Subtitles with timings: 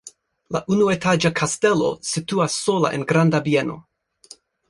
[0.53, 3.77] La unuetaĝa kastelo situas sola en granda bieno.